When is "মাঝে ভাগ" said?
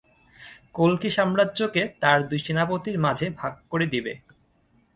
2.99-3.53